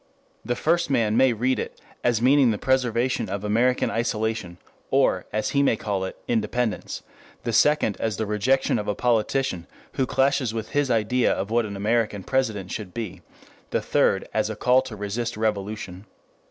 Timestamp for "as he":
5.31-5.61